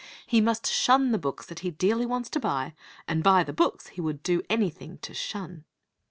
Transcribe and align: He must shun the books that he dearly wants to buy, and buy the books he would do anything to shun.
He 0.25 0.41
must 0.41 0.65
shun 0.67 1.11
the 1.11 1.19
books 1.19 1.45
that 1.45 1.59
he 1.59 1.69
dearly 1.69 2.07
wants 2.07 2.27
to 2.31 2.39
buy, 2.39 2.73
and 3.07 3.21
buy 3.23 3.43
the 3.43 3.53
books 3.53 3.89
he 3.89 4.01
would 4.01 4.23
do 4.23 4.41
anything 4.49 4.97
to 4.97 5.13
shun. 5.13 5.63